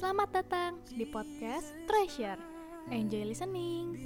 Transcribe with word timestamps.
Selamat 0.00 0.32
datang 0.32 0.80
di 0.96 1.04
podcast 1.04 1.76
Treasure. 1.84 2.40
Enjoy 2.88 3.20
listening. 3.20 4.00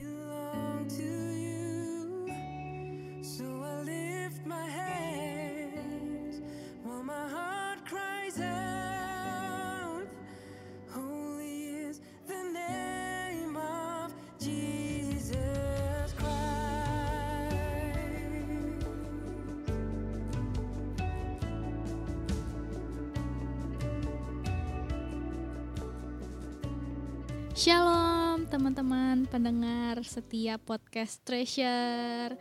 Shalom 27.55 28.51
teman-teman 28.51 29.31
pendengar 29.31 30.03
setiap 30.03 30.59
podcast 30.67 31.23
Treasure. 31.23 32.35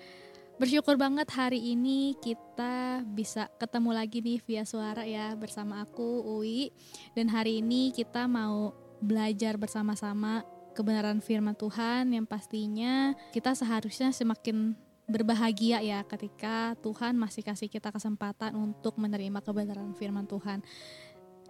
Bersyukur 0.57 0.97
banget 0.97 1.29
hari 1.29 1.61
ini 1.77 2.17
kita 2.17 3.05
bisa 3.05 3.45
ketemu 3.61 3.93
lagi 3.93 4.25
nih 4.25 4.41
via 4.41 4.65
suara 4.65 5.05
ya 5.05 5.37
bersama 5.37 5.85
aku 5.85 6.25
Uwi 6.25 6.73
dan 7.13 7.29
hari 7.29 7.61
ini 7.61 7.93
kita 7.93 8.25
mau 8.25 8.73
belajar 9.05 9.53
bersama-sama 9.61 10.41
kebenaran 10.73 11.21
firman 11.21 11.53
Tuhan 11.53 12.09
yang 12.09 12.25
pastinya 12.25 13.13
kita 13.37 13.53
seharusnya 13.53 14.09
semakin 14.09 14.73
berbahagia 15.05 15.77
ya 15.85 16.01
ketika 16.09 16.73
Tuhan 16.81 17.21
masih 17.21 17.45
kasih 17.45 17.69
kita 17.69 17.93
kesempatan 17.93 18.57
untuk 18.57 18.97
menerima 18.97 19.45
kebenaran 19.45 19.93
firman 19.93 20.25
Tuhan. 20.25 20.65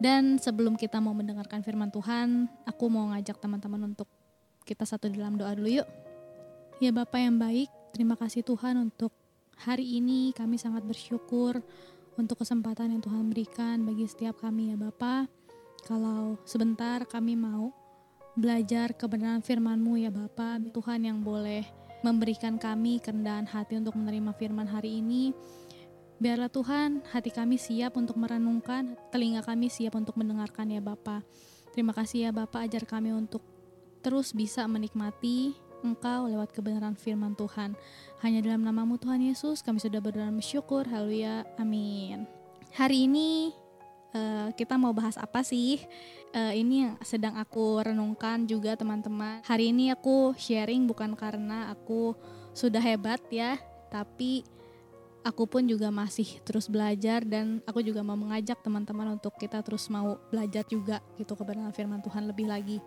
Dan 0.02 0.42
sebelum 0.42 0.74
kita 0.78 0.98
mau 0.98 1.14
mendengarkan 1.14 1.62
firman 1.62 1.94
Tuhan, 1.94 2.50
aku 2.66 2.90
mau 2.90 3.14
ngajak 3.14 3.38
teman-teman 3.38 3.94
untuk 3.94 4.10
kita 4.64 4.88
satu 4.88 5.12
dalam 5.12 5.36
doa 5.38 5.54
dulu 5.54 5.70
yuk. 5.70 5.88
Ya 6.82 6.90
Bapak 6.90 7.20
yang 7.22 7.38
baik, 7.38 7.70
terima 7.94 8.18
kasih 8.18 8.42
Tuhan 8.42 8.80
untuk 8.80 9.14
hari 9.62 10.02
ini 10.02 10.34
kami 10.34 10.58
sangat 10.58 10.84
bersyukur 10.84 11.62
untuk 12.18 12.42
kesempatan 12.42 12.94
yang 12.94 13.02
Tuhan 13.02 13.30
berikan 13.30 13.86
bagi 13.86 14.10
setiap 14.10 14.42
kami 14.42 14.74
ya 14.74 14.78
Bapak. 14.78 15.30
Kalau 15.84 16.40
sebentar 16.48 17.04
kami 17.06 17.36
mau 17.36 17.70
belajar 18.34 18.98
kebenaran 18.98 19.46
firman-Mu 19.46 19.94
ya 20.02 20.10
Bapak, 20.10 20.74
Tuhan 20.74 21.06
yang 21.06 21.22
boleh 21.22 21.64
memberikan 22.04 22.60
kami 22.60 23.00
kerendahan 23.00 23.48
hati 23.48 23.80
untuk 23.80 23.96
menerima 23.96 24.36
firman 24.36 24.68
hari 24.68 25.00
ini. 25.00 25.32
Biarlah 26.22 26.50
Tuhan 26.50 27.02
hati 27.10 27.34
kami 27.34 27.58
siap 27.58 27.98
untuk 27.98 28.16
merenungkan, 28.22 28.98
telinga 29.10 29.42
kami 29.42 29.68
siap 29.70 29.98
untuk 29.98 30.18
mendengarkan 30.18 30.70
ya 30.70 30.82
Bapa. 30.82 31.26
Terima 31.74 31.92
kasih 31.96 32.30
ya 32.30 32.32
Bapak 32.32 32.70
ajar 32.70 32.86
kami 32.86 33.10
untuk 33.14 33.42
terus 34.04 34.36
bisa 34.36 34.68
menikmati 34.70 35.58
Engkau 35.84 36.32
lewat 36.32 36.56
kebenaran 36.56 36.96
firman 36.96 37.36
Tuhan. 37.36 37.76
Hanya 38.24 38.40
dalam 38.40 38.64
namamu 38.64 38.96
Tuhan 38.96 39.20
Yesus 39.20 39.60
kami 39.60 39.84
sudah 39.84 40.00
berdoa 40.00 40.32
bersyukur. 40.32 40.88
Haleluya. 40.88 41.44
Amin. 41.60 42.24
Hari 42.72 43.06
ini 43.06 43.52
eh, 44.16 44.48
kita 44.56 44.80
mau 44.80 44.96
bahas 44.96 45.20
apa 45.20 45.44
sih? 45.44 45.84
Eh, 46.32 46.54
ini 46.64 46.88
yang 46.88 46.96
sedang 47.04 47.36
aku 47.36 47.84
renungkan 47.84 48.48
juga 48.48 48.80
teman-teman. 48.80 49.44
Hari 49.44 49.76
ini 49.76 49.92
aku 49.92 50.32
sharing 50.40 50.88
bukan 50.88 51.20
karena 51.20 51.70
aku 51.76 52.16
sudah 52.56 52.80
hebat 52.80 53.20
ya, 53.28 53.60
tapi 53.92 54.48
aku 55.24 55.48
pun 55.48 55.64
juga 55.64 55.88
masih 55.90 56.28
terus 56.44 56.68
belajar 56.68 57.24
dan 57.24 57.64
aku 57.64 57.80
juga 57.80 58.04
mau 58.04 58.20
mengajak 58.20 58.60
teman-teman 58.60 59.16
untuk 59.16 59.34
kita 59.40 59.64
terus 59.64 59.88
mau 59.88 60.20
belajar 60.30 60.68
juga 60.68 61.00
gitu 61.16 61.34
kebenaran 61.34 61.72
firman 61.72 62.04
Tuhan 62.04 62.28
lebih 62.28 62.52
lagi. 62.52 62.78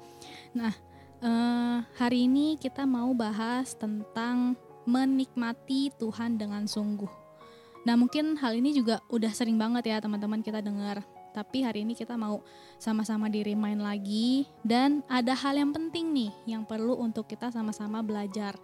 Nah, 0.52 0.72
eh, 1.24 1.78
hari 1.96 2.28
ini 2.28 2.60
kita 2.60 2.84
mau 2.84 3.10
bahas 3.16 3.72
tentang 3.74 4.54
menikmati 4.86 5.90
Tuhan 5.96 6.38
dengan 6.38 6.68
sungguh. 6.68 7.10
Nah, 7.88 7.94
mungkin 7.98 8.38
hal 8.38 8.54
ini 8.54 8.76
juga 8.76 9.02
udah 9.10 9.32
sering 9.32 9.56
banget 9.58 9.90
ya 9.90 9.98
teman-teman 9.98 10.44
kita 10.44 10.62
dengar. 10.62 11.02
Tapi 11.36 11.60
hari 11.60 11.84
ini 11.84 11.92
kita 11.92 12.16
mau 12.16 12.40
sama-sama 12.80 13.28
di 13.28 13.44
remind 13.44 13.84
lagi 13.84 14.48
dan 14.64 15.04
ada 15.04 15.36
hal 15.36 15.60
yang 15.60 15.68
penting 15.68 16.16
nih 16.16 16.32
yang 16.48 16.64
perlu 16.64 16.96
untuk 16.96 17.28
kita 17.28 17.52
sama-sama 17.52 18.00
belajar 18.00 18.56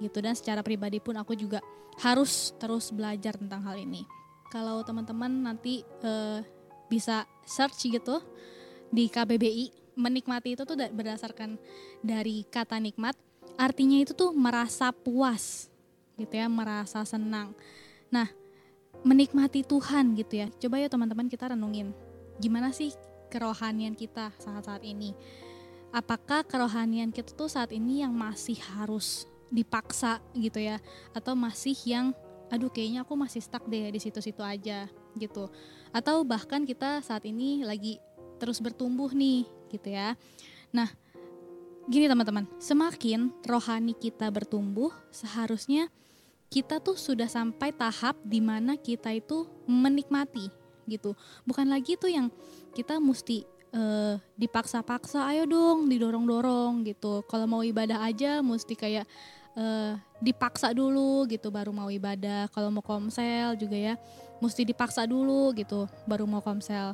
gitu 0.00 0.24
dan 0.24 0.32
secara 0.32 0.64
pribadi 0.64 1.04
pun 1.04 1.20
aku 1.20 1.36
juga 1.36 1.60
harus 2.00 2.56
terus 2.56 2.88
belajar 2.88 3.36
tentang 3.36 3.60
hal 3.68 3.76
ini. 3.76 4.08
Kalau 4.48 4.80
teman-teman 4.80 5.28
nanti 5.28 5.84
eh, 5.84 6.40
bisa 6.88 7.28
search 7.44 7.92
gitu 7.92 8.24
di 8.88 9.12
KBBI, 9.12 9.92
menikmati 10.00 10.56
itu 10.56 10.64
tuh 10.64 10.80
da- 10.80 10.88
berdasarkan 10.88 11.60
dari 12.00 12.48
kata 12.48 12.80
nikmat, 12.80 13.18
artinya 13.60 14.00
itu 14.00 14.16
tuh 14.16 14.32
merasa 14.32 14.96
puas 14.96 15.68
gitu 16.16 16.32
ya, 16.32 16.46
merasa 16.46 17.02
senang. 17.02 17.52
Nah, 18.08 18.30
menikmati 19.02 19.66
Tuhan 19.66 20.14
gitu 20.14 20.40
ya. 20.40 20.48
Coba 20.62 20.78
ya 20.78 20.88
teman-teman 20.88 21.26
kita 21.26 21.52
renungin. 21.52 21.90
Gimana 22.38 22.74
sih 22.74 22.90
kerohanian 23.30 23.94
kita 23.94 24.34
saat-saat 24.42 24.82
ini? 24.82 25.14
Apakah 25.94 26.42
kerohanian 26.42 27.14
kita 27.14 27.30
tuh 27.38 27.46
saat 27.46 27.70
ini 27.70 28.02
yang 28.02 28.10
masih 28.10 28.58
harus 28.74 29.30
dipaksa 29.54 30.18
gitu 30.34 30.58
ya 30.58 30.82
atau 31.14 31.38
masih 31.38 31.78
yang 31.86 32.10
aduh 32.50 32.66
kayaknya 32.66 33.06
aku 33.06 33.14
masih 33.14 33.38
stuck 33.38 33.62
deh 33.70 33.94
di 33.94 34.00
situ-situ 34.02 34.42
aja 34.42 34.90
gitu. 35.14 35.46
Atau 35.94 36.26
bahkan 36.26 36.66
kita 36.66 36.98
saat 37.06 37.22
ini 37.22 37.62
lagi 37.62 38.02
terus 38.42 38.58
bertumbuh 38.58 39.14
nih 39.14 39.46
gitu 39.70 39.94
ya. 39.94 40.18
Nah, 40.74 40.90
gini 41.86 42.10
teman-teman, 42.10 42.50
semakin 42.58 43.30
rohani 43.46 43.94
kita 43.94 44.26
bertumbuh, 44.34 44.90
seharusnya 45.14 45.86
kita 46.50 46.82
tuh 46.82 46.98
sudah 46.98 47.30
sampai 47.30 47.70
tahap 47.70 48.18
di 48.26 48.42
mana 48.42 48.74
kita 48.74 49.14
itu 49.14 49.46
menikmati 49.70 50.63
gitu. 50.86 51.16
Bukan 51.44 51.68
lagi 51.68 51.96
tuh 51.98 52.10
yang 52.12 52.28
kita 52.72 52.98
mesti 53.00 53.44
eh, 53.74 54.14
dipaksa-paksa, 54.38 55.26
ayo 55.34 55.44
dong, 55.48 55.90
didorong-dorong 55.90 56.86
gitu. 56.88 57.26
Kalau 57.26 57.46
mau 57.48 57.62
ibadah 57.64 58.04
aja 58.06 58.40
mesti 58.40 58.74
kayak 58.76 59.06
eh, 59.58 59.92
dipaksa 60.22 60.70
dulu 60.72 61.26
gitu 61.30 61.50
baru 61.50 61.70
mau 61.74 61.88
ibadah. 61.90 62.48
Kalau 62.50 62.70
mau 62.70 62.84
komsel 62.84 63.58
juga 63.58 63.76
ya 63.76 63.94
mesti 64.42 64.66
dipaksa 64.66 65.08
dulu 65.08 65.54
gitu 65.56 65.86
baru 66.04 66.28
mau 66.28 66.44
komsel. 66.44 66.92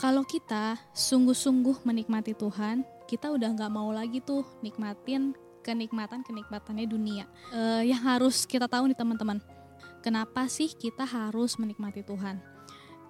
Kalau 0.00 0.22
kita 0.24 0.80
sungguh-sungguh 0.96 1.84
menikmati 1.84 2.32
Tuhan, 2.32 2.84
kita 3.04 3.28
udah 3.32 3.52
nggak 3.52 3.72
mau 3.72 3.92
lagi 3.92 4.24
tuh 4.24 4.44
nikmatin 4.64 5.36
kenikmatan-kenikmatannya 5.60 6.86
dunia. 6.86 7.24
Eh, 7.50 7.90
yang 7.90 8.00
harus 8.00 8.46
kita 8.46 8.70
tahu 8.70 8.86
nih 8.86 8.96
teman-teman, 8.96 9.42
kenapa 10.00 10.46
sih 10.46 10.70
kita 10.70 11.02
harus 11.02 11.58
menikmati 11.58 12.06
Tuhan? 12.06 12.55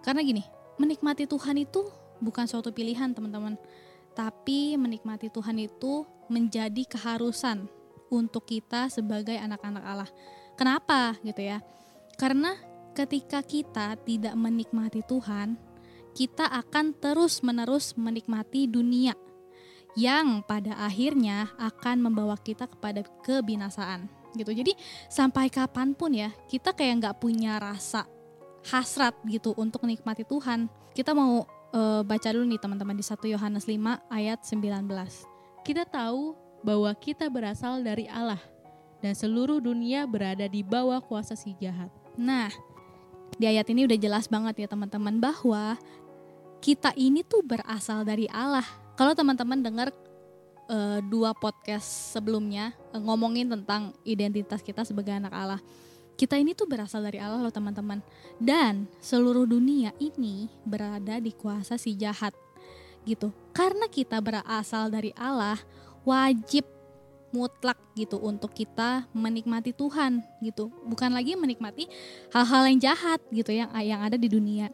Karena 0.06 0.22
gini, 0.22 0.46
menikmati 0.78 1.26
Tuhan 1.26 1.58
itu 1.58 1.90
bukan 2.22 2.46
suatu 2.46 2.70
pilihan 2.70 3.10
teman-teman, 3.10 3.58
tapi 4.14 4.78
menikmati 4.78 5.34
Tuhan 5.34 5.58
itu 5.58 6.06
menjadi 6.30 6.86
keharusan 6.86 7.66
untuk 8.06 8.46
kita 8.46 8.86
sebagai 8.86 9.34
anak-anak 9.34 9.82
Allah. 9.82 10.10
Kenapa 10.54 11.18
gitu 11.26 11.42
ya? 11.42 11.58
Karena 12.14 12.54
ketika 12.94 13.42
kita 13.42 13.98
tidak 14.06 14.38
menikmati 14.38 15.02
Tuhan, 15.02 15.58
kita 16.16 16.48
akan 16.48 16.96
terus-menerus 16.96 17.98
menikmati 17.98 18.70
dunia 18.70 19.12
yang 19.98 20.40
pada 20.46 20.76
akhirnya 20.80 21.50
akan 21.60 22.08
membawa 22.08 22.38
kita 22.40 22.64
kepada 22.70 23.04
kebinasaan 23.26 24.08
gitu. 24.32 24.52
Jadi 24.52 24.72
sampai 25.12 25.52
kapan 25.52 25.92
pun 25.92 26.12
ya 26.12 26.32
kita 26.48 26.72
kayak 26.72 27.04
nggak 27.04 27.18
punya 27.20 27.60
rasa 27.60 28.15
hasrat 28.70 29.14
gitu 29.26 29.54
untuk 29.54 29.86
menikmati 29.86 30.26
Tuhan. 30.26 30.66
Kita 30.92 31.14
mau 31.14 31.46
eh, 31.74 32.02
baca 32.02 32.28
dulu 32.32 32.46
nih 32.48 32.60
teman-teman 32.60 32.96
di 32.96 33.04
1 33.04 33.16
Yohanes 33.32 33.64
5 33.68 34.10
ayat 34.10 34.38
19. 34.42 34.86
Kita 35.62 35.82
tahu 35.86 36.34
bahwa 36.66 36.90
kita 36.98 37.30
berasal 37.30 37.82
dari 37.82 38.10
Allah 38.10 38.40
dan 39.04 39.12
seluruh 39.14 39.62
dunia 39.62 40.08
berada 40.08 40.48
di 40.48 40.66
bawah 40.66 40.98
kuasa 40.98 41.38
si 41.38 41.54
jahat. 41.60 41.92
Nah, 42.16 42.48
di 43.36 43.44
ayat 43.44 43.68
ini 43.68 43.84
udah 43.84 43.98
jelas 44.00 44.26
banget 44.26 44.64
ya 44.64 44.68
teman-teman 44.70 45.20
bahwa 45.20 45.76
kita 46.64 46.90
ini 46.96 47.20
tuh 47.22 47.44
berasal 47.44 48.02
dari 48.02 48.26
Allah. 48.32 48.64
Kalau 48.96 49.12
teman-teman 49.12 49.60
dengar 49.60 49.88
eh, 50.66 50.98
dua 51.06 51.36
podcast 51.36 52.16
sebelumnya 52.16 52.72
eh, 52.96 53.00
ngomongin 53.02 53.46
tentang 53.46 53.92
identitas 54.02 54.64
kita 54.64 54.82
sebagai 54.82 55.12
anak 55.12 55.30
Allah, 55.36 55.60
kita 56.16 56.40
ini 56.40 56.56
tuh 56.56 56.64
berasal 56.64 57.04
dari 57.04 57.20
Allah 57.20 57.44
loh 57.44 57.52
teman-teman. 57.52 58.00
Dan 58.40 58.88
seluruh 59.04 59.44
dunia 59.44 59.92
ini 60.00 60.48
berada 60.64 61.20
di 61.20 61.30
kuasa 61.36 61.76
si 61.76 61.92
jahat 61.94 62.32
gitu. 63.04 63.30
Karena 63.52 63.86
kita 63.86 64.18
berasal 64.24 64.88
dari 64.88 65.12
Allah, 65.14 65.60
wajib 66.02 66.64
mutlak 67.36 67.76
gitu 67.92 68.16
untuk 68.16 68.56
kita 68.56 69.04
menikmati 69.12 69.76
Tuhan 69.76 70.24
gitu. 70.40 70.72
Bukan 70.88 71.12
lagi 71.12 71.36
menikmati 71.36 71.84
hal-hal 72.32 72.64
yang 72.64 72.80
jahat 72.80 73.20
gitu 73.28 73.52
yang 73.52 73.68
yang 73.84 74.00
ada 74.00 74.16
di 74.16 74.26
dunia. 74.26 74.72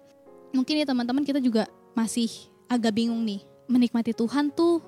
Mungkin 0.54 0.78
ya 0.78 0.86
teman-teman 0.86 1.26
kita 1.26 1.42
juga 1.42 1.66
masih 1.92 2.30
agak 2.70 2.94
bingung 2.94 3.20
nih 3.26 3.42
menikmati 3.66 4.14
Tuhan 4.14 4.54
tuh 4.54 4.80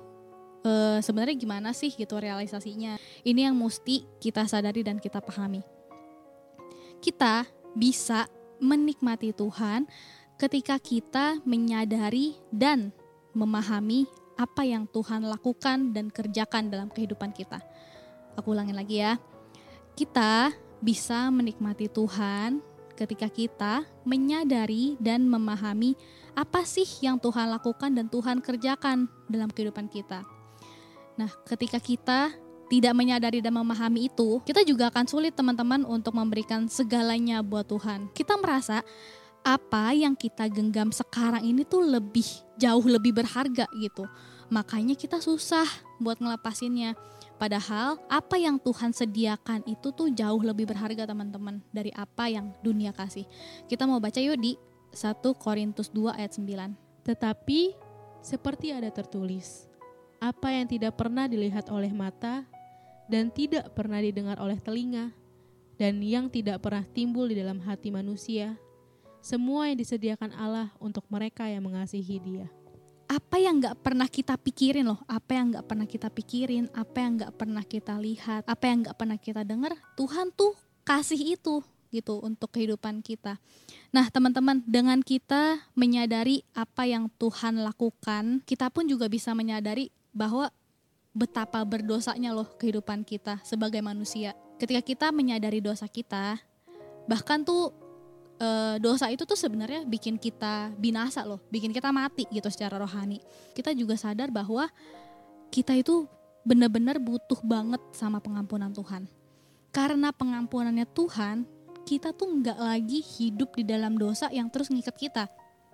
eh, 0.63 1.03
sebenarnya 1.03 1.35
gimana 1.35 1.69
sih 1.75 1.91
gitu 1.91 2.15
realisasinya. 2.15 2.95
Ini 3.27 3.51
yang 3.51 3.55
mesti 3.59 4.07
kita 4.23 4.47
sadari 4.47 4.85
dan 4.85 5.01
kita 5.01 5.19
pahami. 5.19 5.74
Kita 7.05 7.45
bisa 7.77 8.25
menikmati 8.57 9.29
Tuhan 9.29 9.85
ketika 10.41 10.81
kita 10.81 11.37
menyadari 11.45 12.33
dan 12.49 12.89
memahami 13.37 14.09
apa 14.41 14.65
yang 14.65 14.89
Tuhan 14.89 15.21
lakukan 15.21 15.93
dan 15.93 16.09
kerjakan 16.09 16.73
dalam 16.73 16.89
kehidupan 16.89 17.29
kita. 17.29 17.61
Aku 18.33 18.57
ulangin 18.57 18.73
lagi 18.73 19.05
ya. 19.05 19.21
Kita 19.93 20.49
bisa 20.81 21.29
menikmati 21.29 21.93
Tuhan 21.93 22.57
ketika 22.97 23.29
kita 23.29 23.85
menyadari 24.01 24.97
dan 24.97 25.29
memahami 25.29 25.93
apa 26.33 26.65
sih 26.65 26.89
yang 27.05 27.21
Tuhan 27.21 27.53
lakukan 27.53 27.93
dan 27.93 28.09
Tuhan 28.09 28.41
kerjakan 28.41 29.05
dalam 29.29 29.53
kehidupan 29.53 29.93
kita. 29.93 30.25
Nah, 31.21 31.29
ketika 31.45 31.77
kita 31.77 32.33
tidak 32.65 32.93
menyadari 32.97 33.39
dan 33.39 33.53
memahami 33.53 34.09
itu, 34.09 34.41
kita 34.41 34.65
juga 34.65 34.89
akan 34.89 35.05
sulit 35.05 35.37
teman-teman 35.37 35.85
untuk 35.85 36.17
memberikan 36.17 36.65
segalanya 36.65 37.45
buat 37.45 37.69
Tuhan. 37.69 38.09
Kita 38.11 38.37
merasa 38.41 38.81
apa 39.45 39.93
yang 39.93 40.17
kita 40.17 40.49
genggam 40.49 40.89
sekarang 40.89 41.45
ini 41.45 41.61
tuh 41.61 41.85
lebih 41.85 42.25
jauh 42.57 42.81
lebih 42.81 43.13
berharga 43.13 43.69
gitu. 43.77 44.09
Makanya 44.49 44.97
kita 44.97 45.21
susah 45.21 45.69
buat 46.01 46.17
ngelepasinnya. 46.17 46.97
Padahal 47.35 47.99
apa 48.07 48.39
yang 48.39 48.57
Tuhan 48.57 48.95
sediakan 48.95 49.67
itu 49.67 49.91
tuh 49.91 50.09
jauh 50.09 50.39
lebih 50.39 50.65
berharga 50.71 51.05
teman-teman 51.05 51.59
dari 51.69 51.91
apa 51.93 52.31
yang 52.31 52.55
dunia 52.63 52.95
kasih. 52.95 53.27
Kita 53.69 53.85
mau 53.85 53.99
baca 54.01 54.17
yuk 54.17 54.39
di 54.39 54.55
1 54.95 55.21
Korintus 55.35 55.91
2 55.91 56.15
ayat 56.15 56.31
9. 56.31 57.05
Tetapi 57.05 57.75
seperti 58.23 58.73
ada 58.73 58.89
tertulis, 58.89 59.67
apa 60.17 60.49
yang 60.49 60.65
tidak 60.65 60.97
pernah 60.97 61.29
dilihat 61.29 61.69
oleh 61.69 61.91
mata 61.93 62.47
dan 63.05 63.29
tidak 63.29 63.73
pernah 63.77 64.01
didengar 64.01 64.37
oleh 64.41 64.57
telinga 64.57 65.13
dan 65.75 65.99
yang 65.99 66.31
tidak 66.31 66.63
pernah 66.63 66.83
timbul 66.95 67.27
di 67.27 67.35
dalam 67.35 67.59
hati 67.63 67.91
manusia, 67.91 68.55
semua 69.19 69.67
yang 69.67 69.77
disediakan 69.79 70.31
Allah 70.37 70.71
untuk 70.79 71.03
mereka 71.11 71.49
yang 71.49 71.67
mengasihi 71.67 72.17
Dia. 72.21 72.47
Apa 73.05 73.37
yang 73.37 73.61
nggak 73.61 73.85
pernah 73.85 74.09
kita 74.09 74.33
pikirin 74.33 74.89
loh, 74.89 74.97
apa 75.05 75.37
yang 75.37 75.53
nggak 75.53 75.65
pernah 75.69 75.85
kita 75.85 76.09
pikirin, 76.09 76.65
apa 76.73 76.97
yang 76.97 77.11
nggak 77.21 77.33
pernah 77.37 77.61
kita 77.61 77.93
lihat, 78.01 78.41
apa 78.49 78.63
yang 78.65 78.81
nggak 78.81 78.97
pernah 78.97 79.17
kita 79.21 79.41
dengar, 79.45 79.77
Tuhan 79.93 80.33
tuh 80.33 80.57
kasih 80.81 81.37
itu 81.37 81.61
gitu 81.93 82.19
untuk 82.25 82.51
kehidupan 82.51 83.05
kita. 83.05 83.37
Nah, 83.93 84.09
teman-teman, 84.09 84.59
dengan 84.65 84.99
kita 85.05 85.63
menyadari 85.77 86.43
apa 86.51 86.89
yang 86.89 87.07
Tuhan 87.15 87.61
lakukan, 87.61 88.41
kita 88.43 88.73
pun 88.73 88.89
juga 88.89 89.05
bisa 89.05 89.31
menyadari 89.37 89.93
bahwa 90.11 90.49
betapa 91.15 91.63
berdosanya 91.63 92.35
loh 92.35 92.45
kehidupan 92.59 93.07
kita 93.07 93.39
sebagai 93.47 93.79
manusia. 93.79 94.35
Ketika 94.59 94.83
kita 94.83 95.07
menyadari 95.15 95.63
dosa 95.63 95.87
kita, 95.87 96.35
bahkan 97.07 97.39
tuh 97.47 97.71
e, 98.35 98.75
dosa 98.83 99.07
itu 99.07 99.23
tuh 99.23 99.39
sebenarnya 99.39 99.87
bikin 99.87 100.19
kita 100.19 100.75
binasa 100.75 101.23
loh, 101.23 101.39
bikin 101.47 101.71
kita 101.71 101.95
mati 101.95 102.27
gitu 102.27 102.51
secara 102.51 102.75
rohani. 102.75 103.23
Kita 103.55 103.71
juga 103.71 103.95
sadar 103.95 104.27
bahwa 104.27 104.67
kita 105.55 105.71
itu 105.79 106.03
benar-benar 106.43 106.99
butuh 106.99 107.39
banget 107.47 107.79
sama 107.95 108.19
pengampunan 108.19 108.75
Tuhan. 108.75 109.07
Karena 109.71 110.11
pengampunannya 110.11 110.87
Tuhan, 110.91 111.47
kita 111.87 112.11
tuh 112.11 112.27
nggak 112.43 112.59
lagi 112.59 112.99
hidup 112.99 113.55
di 113.55 113.63
dalam 113.63 113.95
dosa 113.95 114.27
yang 114.35 114.51
terus 114.51 114.67
ngikat 114.67 114.95
kita. 114.99 115.25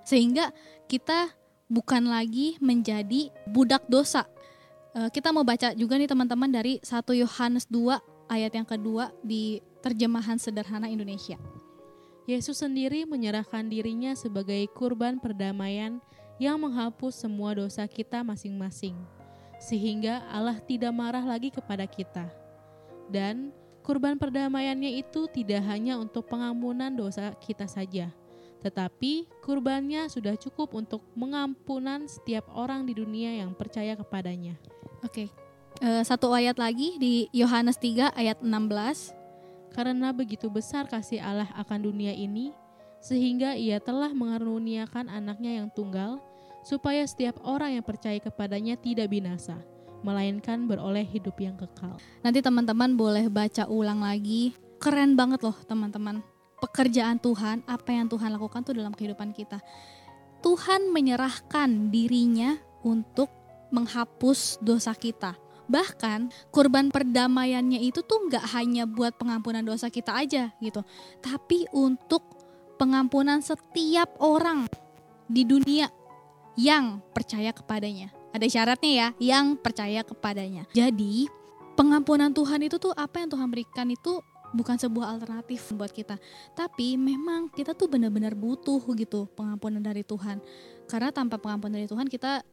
Sehingga 0.05 0.53
kita 0.85 1.33
bukan 1.69 2.09
lagi 2.09 2.57
menjadi 2.59 3.29
budak 3.49 3.85
dosa. 3.89 4.25
E, 4.91 5.07
kita 5.07 5.31
mau 5.31 5.47
baca 5.47 5.71
juga 5.71 5.95
nih 5.95 6.09
teman-teman 6.11 6.51
dari 6.51 6.83
1 6.83 7.15
Yohanes 7.15 7.63
2 7.71 8.27
ayat 8.27 8.51
yang 8.51 8.67
kedua 8.67 9.15
di 9.23 9.63
terjemahan 9.79 10.35
sederhana 10.35 10.91
Indonesia. 10.91 11.39
Yesus 12.27 12.59
sendiri 12.59 13.07
menyerahkan 13.07 13.65
dirinya 13.65 14.13
sebagai 14.13 14.67
kurban 14.75 15.17
perdamaian 15.17 16.03
yang 16.37 16.59
menghapus 16.59 17.23
semua 17.23 17.55
dosa 17.55 17.87
kita 17.87 18.21
masing-masing, 18.21 18.93
sehingga 19.57 20.21
Allah 20.29 20.59
tidak 20.59 20.93
marah 20.93 21.23
lagi 21.23 21.49
kepada 21.49 21.87
kita. 21.87 22.29
Dan 23.09 23.49
kurban 23.81 24.19
perdamaiannya 24.19 25.01
itu 25.01 25.25
tidak 25.31 25.65
hanya 25.65 25.97
untuk 25.97 26.29
pengampunan 26.29 26.93
dosa 26.93 27.33
kita 27.41 27.65
saja, 27.65 28.13
tetapi 28.61 29.25
kurbannya 29.41 30.05
sudah 30.07 30.37
cukup 30.37 30.77
untuk 30.77 31.01
mengampunan 31.17 32.05
setiap 32.05 32.45
orang 32.53 32.85
di 32.85 32.93
dunia 32.93 33.41
yang 33.41 33.57
percaya 33.57 33.97
kepadanya. 33.97 34.70
Oke. 35.01 35.29
Eh, 35.81 36.03
satu 36.05 36.29
ayat 36.35 36.61
lagi 36.61 36.99
di 37.01 37.25
Yohanes 37.33 37.81
3 37.81 38.13
ayat 38.13 38.37
16. 38.43 39.15
Karena 39.71 40.11
begitu 40.11 40.51
besar 40.51 40.85
kasih 40.91 41.23
Allah 41.23 41.47
akan 41.55 41.87
dunia 41.87 42.11
ini, 42.11 42.51
sehingga 42.99 43.55
ia 43.55 43.79
telah 43.79 44.11
mengaruniakan 44.11 45.07
anaknya 45.07 45.63
yang 45.63 45.71
tunggal, 45.71 46.19
supaya 46.61 47.07
setiap 47.07 47.39
orang 47.41 47.79
yang 47.79 47.85
percaya 47.87 48.19
kepadanya 48.19 48.75
tidak 48.75 49.07
binasa, 49.07 49.57
melainkan 50.03 50.67
beroleh 50.67 51.07
hidup 51.07 51.39
yang 51.39 51.55
kekal. 51.55 51.95
Nanti 52.19 52.43
teman-teman 52.43 52.93
boleh 52.99 53.25
baca 53.31 53.65
ulang 53.71 54.03
lagi. 54.03 54.53
Keren 54.77 55.15
banget 55.15 55.39
loh 55.39 55.55
teman-teman. 55.65 56.19
Pekerjaan 56.61 57.17
Tuhan, 57.17 57.65
apa 57.65 57.89
yang 57.89 58.05
Tuhan 58.11 58.29
lakukan 58.35 58.61
tuh 58.61 58.77
dalam 58.77 58.93
kehidupan 58.93 59.33
kita. 59.33 59.63
Tuhan 60.45 60.93
menyerahkan 60.93 61.89
dirinya 61.89 62.57
untuk 62.85 63.40
menghapus 63.71 64.59
dosa 64.61 64.93
kita. 64.93 65.35
Bahkan 65.71 66.51
kurban 66.51 66.91
perdamaiannya 66.91 67.79
itu 67.79 68.03
tuh 68.03 68.27
nggak 68.27 68.43
hanya 68.53 68.83
buat 68.83 69.15
pengampunan 69.15 69.63
dosa 69.63 69.87
kita 69.87 70.11
aja 70.11 70.51
gitu, 70.59 70.83
tapi 71.23 71.63
untuk 71.71 72.21
pengampunan 72.75 73.39
setiap 73.39 74.11
orang 74.19 74.67
di 75.31 75.47
dunia 75.47 75.87
yang 76.59 76.99
percaya 77.15 77.55
kepadanya. 77.55 78.11
Ada 78.35 78.47
syaratnya 78.47 78.91
ya, 78.91 79.07
yang 79.19 79.55
percaya 79.55 80.03
kepadanya. 80.03 80.67
Jadi 80.75 81.27
pengampunan 81.79 82.31
Tuhan 82.35 82.67
itu 82.67 82.75
tuh 82.75 82.91
apa 82.95 83.23
yang 83.23 83.31
Tuhan 83.31 83.47
berikan 83.47 83.87
itu 83.87 84.19
bukan 84.51 84.75
sebuah 84.75 85.15
alternatif 85.15 85.71
buat 85.75 85.91
kita. 85.91 86.19
Tapi 86.55 86.99
memang 86.99 87.47
kita 87.51 87.71
tuh 87.75 87.87
benar-benar 87.87 88.35
butuh 88.35 88.79
gitu 88.95 89.27
pengampunan 89.35 89.79
dari 89.79 90.03
Tuhan. 90.03 90.43
Karena 90.87 91.11
tanpa 91.11 91.39
pengampunan 91.39 91.79
dari 91.79 91.87
Tuhan 91.87 92.07
kita 92.11 92.43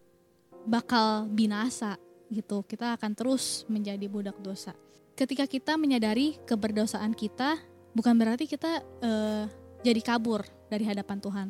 bakal 0.65 1.29
binasa 1.31 2.01
gitu. 2.33 2.65
Kita 2.65 2.97
akan 2.97 3.13
terus 3.15 3.65
menjadi 3.69 4.07
budak 4.09 4.37
dosa. 4.41 4.73
Ketika 5.19 5.51
kita 5.51 5.75
menyadari 5.75 6.39
keberdosaan 6.47 7.13
kita, 7.13 7.59
bukan 7.95 8.15
berarti 8.15 8.47
kita 8.47 8.83
eh, 9.03 9.45
jadi 9.83 10.01
kabur 10.03 10.47
dari 10.71 10.85
hadapan 10.87 11.19
Tuhan. 11.19 11.49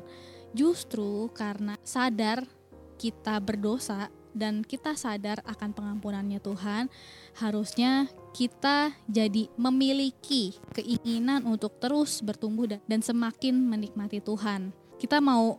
Justru 0.56 1.28
karena 1.36 1.76
sadar 1.84 2.48
kita 2.96 3.36
berdosa 3.38 4.08
dan 4.32 4.64
kita 4.64 4.94
sadar 4.94 5.42
akan 5.44 5.74
pengampunannya 5.74 6.40
Tuhan, 6.40 6.88
harusnya 7.36 8.08
kita 8.32 8.94
jadi 9.10 9.50
memiliki 9.58 10.56
keinginan 10.72 11.44
untuk 11.44 11.76
terus 11.82 12.22
bertumbuh 12.22 12.70
dan 12.70 13.00
semakin 13.02 13.58
menikmati 13.58 14.22
Tuhan. 14.22 14.72
Kita 14.96 15.18
mau 15.18 15.58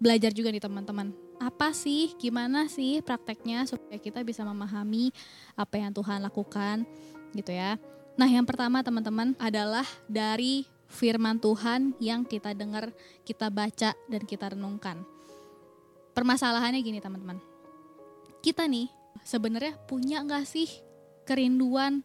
belajar 0.00 0.32
juga 0.32 0.54
nih 0.54 0.62
teman-teman. 0.62 1.29
Apa 1.40 1.72
sih, 1.72 2.12
gimana 2.20 2.68
sih 2.68 3.00
prakteknya 3.00 3.64
supaya 3.64 3.96
kita 3.96 4.20
bisa 4.20 4.44
memahami 4.44 5.08
apa 5.56 5.80
yang 5.80 5.88
Tuhan 5.90 6.20
lakukan 6.20 6.84
gitu 7.32 7.56
ya. 7.56 7.80
Nah 8.20 8.28
yang 8.28 8.44
pertama 8.44 8.84
teman-teman 8.84 9.32
adalah 9.40 9.88
dari 10.04 10.68
firman 10.90 11.40
Tuhan 11.40 11.96
yang 11.96 12.28
kita 12.28 12.52
dengar, 12.52 12.92
kita 13.24 13.48
baca, 13.48 13.96
dan 13.96 14.22
kita 14.28 14.52
renungkan. 14.52 15.00
Permasalahannya 16.12 16.84
gini 16.84 17.00
teman-teman. 17.00 17.40
Kita 18.44 18.68
nih 18.68 18.92
sebenarnya 19.24 19.80
punya 19.88 20.20
nggak 20.20 20.44
sih 20.44 20.68
kerinduan 21.24 22.04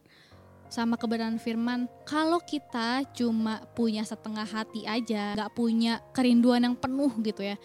sama 0.70 0.98
kebenaran 0.98 1.38
firman 1.38 1.86
kalau 2.04 2.42
kita 2.42 3.06
cuma 3.14 3.62
punya 3.78 4.02
setengah 4.02 4.46
hati 4.46 4.84
aja 4.84 5.38
nggak 5.38 5.54
punya 5.54 6.02
kerinduan 6.10 6.66
yang 6.66 6.76
penuh 6.76 7.14
gitu 7.22 7.46
ya 7.46 7.56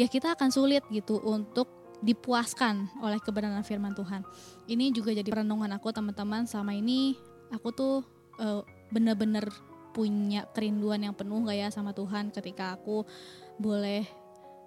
ya 0.00 0.08
kita 0.08 0.32
akan 0.32 0.48
sulit 0.48 0.80
gitu 0.88 1.20
untuk 1.20 1.68
dipuaskan 2.00 2.88
oleh 3.04 3.20
kebenaran 3.20 3.60
firman 3.60 3.92
Tuhan. 3.92 4.24
Ini 4.64 4.88
juga 4.96 5.12
jadi 5.12 5.28
perenungan 5.28 5.68
aku 5.76 5.92
teman-teman. 5.92 6.48
Sama 6.48 6.72
ini 6.72 7.12
aku 7.52 7.68
tuh 7.76 7.94
uh, 8.40 8.64
bener-bener 8.88 9.44
punya 9.92 10.48
kerinduan 10.56 11.04
yang 11.04 11.12
penuh 11.12 11.44
gak 11.44 11.58
ya 11.60 11.68
sama 11.68 11.92
Tuhan 11.92 12.32
ketika 12.32 12.80
aku 12.80 13.04
boleh 13.60 14.08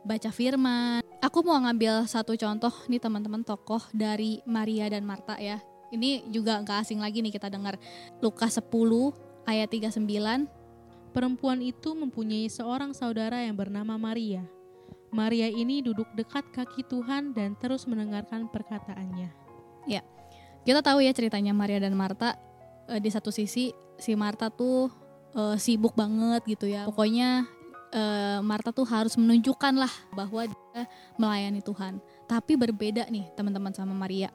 baca 0.06 0.30
firman. 0.30 1.02
Aku 1.24 1.42
mau 1.42 1.58
ngambil 1.58 2.06
satu 2.06 2.38
contoh 2.38 2.72
nih 2.86 3.02
teman-teman 3.02 3.42
tokoh 3.42 3.82
dari 3.90 4.46
Maria 4.46 4.86
dan 4.94 5.02
Marta 5.02 5.40
ya. 5.42 5.58
Ini 5.90 6.30
juga 6.30 6.62
gak 6.62 6.86
asing 6.86 7.02
lagi 7.02 7.26
nih 7.26 7.34
kita 7.34 7.50
dengar. 7.50 7.82
Lukas 8.22 8.62
10 8.62 8.70
ayat 9.50 9.74
39. 9.74 9.98
Perempuan 11.14 11.62
itu 11.66 11.98
mempunyai 11.98 12.46
seorang 12.50 12.94
saudara 12.94 13.42
yang 13.42 13.58
bernama 13.58 13.98
Maria. 13.98 14.46
Maria 15.14 15.48
ini 15.48 15.86
duduk 15.86 16.10
dekat 16.18 16.50
kaki 16.52 16.90
Tuhan 16.90 17.38
dan 17.38 17.54
terus 17.62 17.86
mendengarkan 17.86 18.50
perkataannya. 18.50 19.44
Kita 20.64 20.80
tahu 20.80 21.04
ya 21.04 21.12
ceritanya 21.12 21.52
Maria 21.52 21.84
dan 21.84 21.92
Marta. 21.94 22.40
Eh, 22.88 23.00
di 23.04 23.12
satu 23.12 23.32
sisi 23.32 23.76
si 24.00 24.12
Marta 24.16 24.48
tuh 24.48 24.88
eh, 25.36 25.60
sibuk 25.60 25.92
banget 25.92 26.42
gitu 26.48 26.72
ya. 26.72 26.88
Pokoknya 26.88 27.44
eh, 27.92 28.40
Marta 28.40 28.72
tuh 28.72 28.88
harus 28.88 29.20
menunjukkan 29.20 29.76
lah 29.76 29.92
bahwa 30.16 30.48
dia 30.48 30.88
melayani 31.20 31.60
Tuhan. 31.60 32.00
Tapi 32.32 32.56
berbeda 32.56 33.12
nih 33.12 33.28
teman-teman 33.36 33.76
sama 33.76 33.92
Maria. 33.92 34.32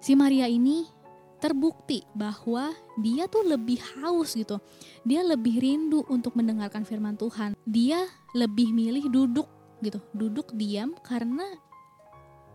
Si 0.00 0.16
Maria 0.16 0.48
ini 0.48 0.88
terbukti 1.36 2.00
bahwa 2.16 2.72
dia 2.96 3.28
tuh 3.28 3.44
lebih 3.44 3.76
haus 4.00 4.32
gitu. 4.32 4.56
Dia 5.04 5.20
lebih 5.20 5.60
rindu 5.60 6.08
untuk 6.08 6.32
mendengarkan 6.40 6.88
firman 6.88 7.20
Tuhan. 7.20 7.52
Dia 7.68 8.00
lebih 8.32 8.72
milih 8.72 9.12
duduk 9.12 9.44
gitu, 9.84 10.00
duduk 10.16 10.52
diam 10.56 10.96
karena 11.04 11.44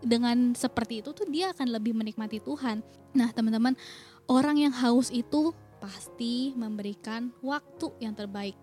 dengan 0.02 0.52
seperti 0.58 1.00
itu 1.00 1.14
tuh 1.14 1.26
dia 1.30 1.54
akan 1.54 1.70
lebih 1.70 1.94
menikmati 1.94 2.42
Tuhan. 2.42 2.82
Nah, 3.14 3.30
teman-teman, 3.30 3.78
orang 4.26 4.58
yang 4.58 4.74
haus 4.74 5.08
itu 5.14 5.54
pasti 5.78 6.54
memberikan 6.54 7.30
waktu 7.42 7.90
yang 8.02 8.14
terbaik. 8.14 8.54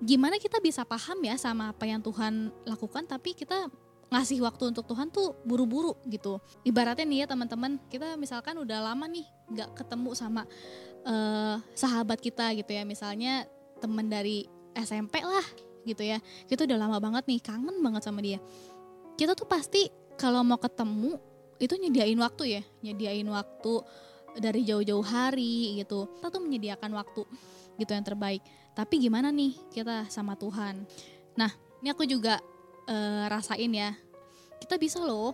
Gimana 0.00 0.36
kita 0.36 0.60
bisa 0.60 0.84
paham 0.84 1.20
ya 1.24 1.36
sama 1.40 1.72
apa 1.72 1.88
yang 1.88 2.04
Tuhan 2.04 2.52
lakukan 2.68 3.08
tapi 3.08 3.32
kita 3.32 3.72
ngasih 4.12 4.44
waktu 4.44 4.70
untuk 4.70 4.84
Tuhan 4.84 5.08
tuh 5.08 5.36
buru-buru 5.44 5.96
gitu. 6.08 6.36
Ibaratnya 6.62 7.08
nih 7.08 7.18
ya 7.24 7.26
teman-teman, 7.32 7.80
kita 7.88 8.14
misalkan 8.20 8.60
udah 8.60 8.92
lama 8.92 9.08
nih 9.08 9.24
nggak 9.52 9.72
ketemu 9.72 10.10
sama 10.12 10.42
eh, 11.04 11.56
sahabat 11.72 12.20
kita 12.20 12.52
gitu 12.60 12.70
ya. 12.76 12.84
Misalnya 12.84 13.48
temen 13.80 14.08
dari 14.08 14.44
SMP 14.76 15.24
lah 15.24 15.44
gitu 15.86 16.02
ya. 16.02 16.18
Kita 16.50 16.66
udah 16.66 16.76
lama 16.76 16.98
banget 16.98 17.24
nih, 17.30 17.38
kangen 17.38 17.78
banget 17.80 18.02
sama 18.02 18.18
dia. 18.20 18.42
Kita 19.14 19.38
tuh 19.38 19.46
pasti 19.46 19.86
kalau 20.18 20.42
mau 20.42 20.58
ketemu 20.58 21.16
itu 21.56 21.72
nyediain 21.78 22.18
waktu 22.20 22.60
ya, 22.60 22.62
nyediain 22.84 23.24
waktu 23.30 23.74
dari 24.36 24.66
jauh-jauh 24.66 25.06
hari 25.06 25.80
gitu. 25.80 26.10
Kita 26.18 26.28
tuh 26.28 26.42
menyediakan 26.42 26.90
waktu 26.92 27.22
gitu 27.80 27.90
yang 27.94 28.04
terbaik. 28.04 28.42
Tapi 28.76 29.00
gimana 29.00 29.32
nih 29.32 29.56
kita 29.72 30.10
sama 30.12 30.36
Tuhan? 30.36 30.84
Nah, 31.38 31.48
ini 31.80 31.88
aku 31.92 32.04
juga 32.04 32.36
eh, 32.84 33.24
rasain 33.30 33.72
ya. 33.72 33.96
Kita 34.60 34.76
bisa 34.76 35.00
loh 35.00 35.32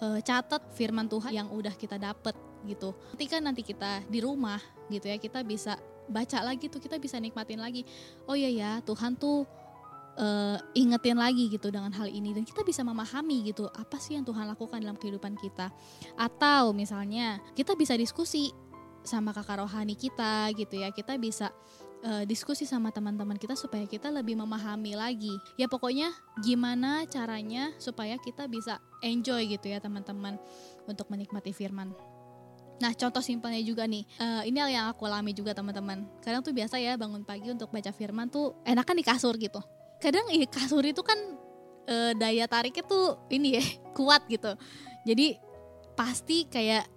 eh, 0.00 0.20
catat 0.24 0.72
firman 0.72 1.08
Tuhan 1.10 1.32
yang 1.36 1.48
udah 1.52 1.74
kita 1.76 2.00
dapet 2.00 2.32
gitu. 2.64 2.94
Ketika 3.16 3.42
nanti 3.42 3.60
kita 3.66 4.06
di 4.08 4.22
rumah 4.22 4.60
gitu 4.88 5.08
ya, 5.10 5.20
kita 5.20 5.44
bisa 5.44 5.76
baca 6.08 6.38
lagi 6.44 6.68
tuh, 6.68 6.80
kita 6.80 6.96
bisa 6.96 7.20
nikmatin 7.20 7.60
lagi. 7.60 7.84
Oh 8.24 8.36
iya 8.36 8.50
ya, 8.50 8.70
Tuhan 8.84 9.16
tuh 9.16 9.44
eh, 10.18 10.58
ingetin 10.76 11.16
lagi 11.16 11.48
gitu 11.48 11.72
dengan 11.72 11.92
hal 11.92 12.08
ini. 12.08 12.36
Dan 12.36 12.44
kita 12.44 12.64
bisa 12.66 12.84
memahami 12.84 13.52
gitu 13.52 13.68
apa 13.72 13.96
sih 13.96 14.16
yang 14.18 14.24
Tuhan 14.26 14.48
lakukan 14.48 14.80
dalam 14.80 14.96
kehidupan 14.98 15.38
kita. 15.40 15.72
Atau 16.16 16.76
misalnya 16.76 17.40
kita 17.56 17.72
bisa 17.76 17.96
diskusi 17.96 18.52
sama 19.02 19.34
kakak 19.34 19.64
rohani 19.64 19.96
kita 19.96 20.52
gitu 20.54 20.80
ya. 20.80 20.92
Kita 20.92 21.16
bisa 21.16 21.50
eh, 22.04 22.24
diskusi 22.28 22.68
sama 22.68 22.92
teman-teman 22.92 23.38
kita 23.38 23.56
supaya 23.56 23.88
kita 23.88 24.12
lebih 24.12 24.36
memahami 24.36 24.96
lagi. 24.98 25.32
Ya 25.56 25.66
pokoknya 25.70 26.12
gimana 26.44 27.08
caranya 27.08 27.72
supaya 27.80 28.18
kita 28.20 28.46
bisa 28.48 28.78
enjoy 29.00 29.48
gitu 29.48 29.72
ya 29.72 29.80
teman-teman 29.80 30.36
untuk 30.84 31.08
menikmati 31.08 31.56
firman. 31.56 31.94
Nah 32.82 32.90
contoh 32.98 33.22
simpelnya 33.22 33.62
juga 33.62 33.86
nih, 33.86 34.02
eh, 34.18 34.50
ini 34.50 34.58
yang 34.58 34.90
aku 34.90 35.06
alami 35.06 35.30
juga 35.30 35.54
teman-teman. 35.54 36.02
Kadang 36.18 36.42
tuh 36.42 36.50
biasa 36.50 36.82
ya 36.82 36.98
bangun 36.98 37.22
pagi 37.22 37.46
untuk 37.54 37.70
baca 37.70 37.94
firman 37.94 38.26
tuh 38.26 38.58
enakan 38.66 38.98
di 38.98 39.04
kasur 39.06 39.38
gitu 39.38 39.62
kadang 40.02 40.26
ya 40.34 40.46
kasur 40.50 40.82
itu 40.82 40.98
kan 41.06 41.16
eh, 41.86 42.12
daya 42.18 42.50
tariknya 42.50 42.82
tuh 42.82 43.22
ini 43.30 43.62
ya 43.62 43.64
kuat 43.96 44.26
gitu. 44.26 44.58
Jadi 45.06 45.38
pasti 45.94 46.50
kayak 46.50 46.90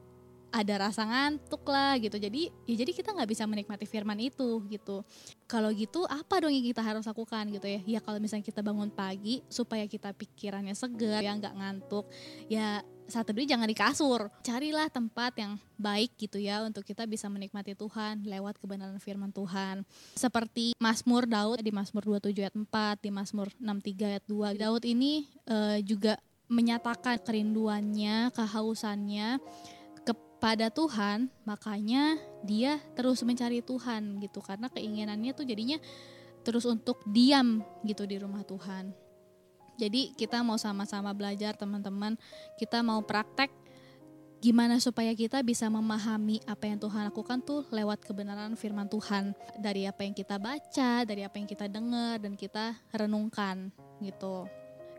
ada 0.55 0.87
rasa 0.87 1.03
ngantuk 1.03 1.67
lah 1.67 1.99
gitu. 1.99 2.15
Jadi 2.15 2.47
ya 2.63 2.75
jadi 2.79 2.91
kita 2.95 3.11
nggak 3.11 3.27
bisa 3.27 3.43
menikmati 3.43 3.83
firman 3.83 4.15
itu 4.23 4.63
gitu. 4.71 5.03
Kalau 5.51 5.67
gitu 5.75 6.07
apa 6.07 6.39
dong 6.39 6.55
yang 6.55 6.63
kita 6.63 6.79
harus 6.79 7.03
lakukan 7.03 7.43
gitu 7.51 7.67
ya? 7.67 7.79
Ya 7.83 7.99
kalau 7.99 8.23
misalnya 8.23 8.47
kita 8.47 8.63
bangun 8.63 8.87
pagi 8.87 9.43
supaya 9.51 9.83
kita 9.83 10.15
pikirannya 10.15 10.71
segar 10.71 11.19
ya 11.19 11.35
nggak 11.35 11.55
ngantuk 11.59 12.07
ya 12.47 12.79
saat 13.05 13.27
teduh 13.27 13.45
jangan 13.45 13.67
di 13.67 13.75
kasur. 13.75 14.31
Carilah 14.41 14.87
tempat 14.89 15.35
yang 15.37 15.59
baik 15.75 16.15
gitu 16.17 16.39
ya 16.39 16.63
untuk 16.63 16.81
kita 16.87 17.03
bisa 17.05 17.27
menikmati 17.27 17.75
Tuhan 17.75 18.23
lewat 18.25 18.57
kebenaran 18.57 18.97
firman 19.03 19.29
Tuhan. 19.35 19.83
Seperti 20.15 20.73
Mazmur 20.79 21.27
Daud 21.27 21.59
di 21.61 21.69
Mazmur 21.69 22.17
27 22.17 22.31
ayat 22.41 22.55
4 22.55 23.03
di 23.03 23.09
Mazmur 23.11 23.51
63 23.59 24.11
ayat 24.17 24.25
2 24.25 24.55
Daud 24.57 24.83
ini 24.87 25.27
eh, 25.45 25.83
juga 25.83 26.15
menyatakan 26.45 27.17
kerinduannya 27.25 28.29
kehausannya 28.29 29.41
kepada 30.45 30.69
Tuhan 30.69 31.25
makanya 31.41 32.21
dia 32.45 32.77
terus 32.93 33.25
mencari 33.25 33.65
Tuhan 33.65 34.21
gitu 34.21 34.45
karena 34.45 34.69
keinginannya 34.69 35.33
tuh 35.33 35.41
jadinya 35.41 35.81
terus 36.45 36.69
untuk 36.69 37.01
diam 37.09 37.65
gitu 37.81 38.05
di 38.05 38.21
rumah 38.21 38.45
Tuhan 38.45 38.93
jadi 39.81 40.13
kita 40.13 40.45
mau 40.45 40.53
sama-sama 40.61 41.17
belajar 41.17 41.57
teman-teman 41.57 42.13
kita 42.61 42.85
mau 42.85 43.01
praktek 43.01 43.49
gimana 44.37 44.77
supaya 44.77 45.17
kita 45.17 45.41
bisa 45.41 45.65
memahami 45.65 46.37
apa 46.45 46.69
yang 46.69 46.77
Tuhan 46.77 47.09
lakukan 47.09 47.41
tuh 47.41 47.65
lewat 47.73 48.05
kebenaran 48.05 48.53
firman 48.53 48.85
Tuhan 48.85 49.33
dari 49.57 49.89
apa 49.89 50.05
yang 50.05 50.13
kita 50.13 50.37
baca, 50.37 51.09
dari 51.09 51.25
apa 51.25 51.41
yang 51.41 51.49
kita 51.49 51.65
dengar 51.65 52.21
dan 52.21 52.37
kita 52.37 52.77
renungkan 52.93 53.73
gitu. 53.97 54.45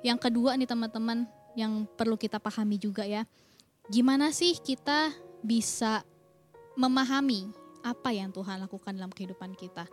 Yang 0.03 0.26
kedua 0.26 0.59
nih 0.59 0.67
teman-teman 0.67 1.31
yang 1.55 1.87
perlu 1.95 2.19
kita 2.19 2.43
pahami 2.43 2.83
juga 2.83 3.07
ya. 3.07 3.23
Gimana 3.87 4.35
sih 4.35 4.59
kita 4.59 5.15
bisa 5.47 6.03
memahami 6.75 7.49
apa 7.87 8.11
yang 8.11 8.35
Tuhan 8.35 8.59
lakukan 8.59 8.93
dalam 8.99 9.15
kehidupan 9.15 9.55
kita? 9.55 9.87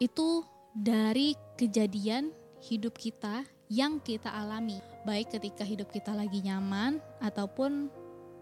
Itu 0.00 0.48
dari 0.72 1.36
kejadian 1.60 2.32
hidup 2.64 2.96
kita 2.96 3.44
yang 3.70 4.02
kita 4.02 4.32
alami, 4.32 4.82
baik 5.06 5.36
ketika 5.38 5.62
hidup 5.62 5.92
kita 5.94 6.10
lagi 6.10 6.42
nyaman 6.42 6.98
ataupun 7.22 7.86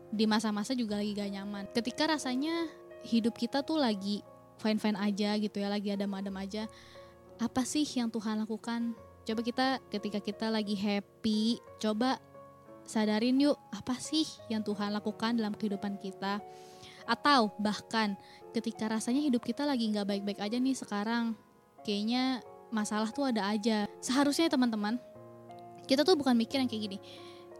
di 0.08 0.24
masa-masa 0.24 0.72
juga 0.72 0.96
lagi 0.96 1.12
gak 1.12 1.28
nyaman. 1.28 1.64
Ketika 1.76 2.08
rasanya 2.08 2.64
hidup 3.04 3.36
kita 3.36 3.60
tuh 3.60 3.76
lagi 3.76 4.24
fine-fine 4.56 4.96
aja 4.96 5.36
gitu 5.36 5.60
ya, 5.60 5.68
lagi 5.68 5.92
adem-adem 5.92 6.32
aja. 6.38 6.64
Apa 7.38 7.62
sih 7.62 7.84
yang 7.84 8.08
Tuhan 8.08 8.40
lakukan? 8.40 8.96
Coba 9.28 9.40
kita 9.44 9.78
ketika 9.92 10.18
kita 10.18 10.46
lagi 10.48 10.72
happy, 10.74 11.60
coba 11.76 12.16
sadarin 12.88 13.36
yuk 13.36 13.60
apa 13.68 14.00
sih 14.00 14.24
yang 14.48 14.64
Tuhan 14.64 14.96
lakukan 14.96 15.36
dalam 15.36 15.52
kehidupan 15.52 16.00
kita. 16.00 16.40
Atau 17.04 17.52
bahkan 17.60 18.16
ketika 18.56 18.88
rasanya 18.88 19.20
hidup 19.20 19.44
kita 19.44 19.68
lagi 19.68 19.92
nggak 19.92 20.08
baik-baik 20.08 20.40
aja 20.40 20.56
nih 20.56 20.76
sekarang, 20.76 21.36
kayaknya 21.84 22.40
masalah 22.72 23.12
tuh 23.12 23.28
ada 23.28 23.44
aja. 23.48 23.84
Seharusnya 24.00 24.48
teman-teman, 24.48 24.96
kita 25.84 26.04
tuh 26.04 26.16
bukan 26.16 26.36
mikir 26.36 26.60
yang 26.60 26.68
kayak 26.68 26.82
gini. 26.88 26.98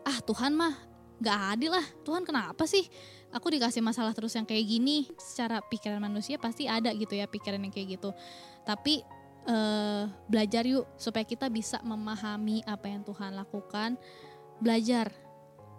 Ah 0.05 0.21
Tuhan 0.25 0.57
mah 0.57 0.77
gak 1.19 1.39
adil 1.57 1.75
lah. 1.75 1.87
Tuhan 2.05 2.23
kenapa 2.23 2.65
sih? 2.65 2.87
Aku 3.29 3.53
dikasih 3.53 3.85
masalah 3.85 4.17
terus 4.17 4.33
yang 4.33 4.49
kayak 4.49 4.65
gini. 4.65 5.09
Secara 5.21 5.61
pikiran 5.61 6.01
manusia 6.01 6.41
pasti 6.41 6.65
ada 6.65 6.93
gitu 6.95 7.13
ya 7.13 7.29
pikiran 7.29 7.61
yang 7.61 7.73
kayak 7.75 7.99
gitu. 8.01 8.11
Tapi 8.65 9.05
eh, 9.49 10.03
belajar 10.29 10.65
yuk 10.65 10.87
supaya 10.97 11.25
kita 11.27 11.49
bisa 11.53 11.81
memahami 11.85 12.65
apa 12.65 12.87
yang 12.89 13.03
Tuhan 13.05 13.37
lakukan. 13.37 14.01
Belajar 14.59 15.11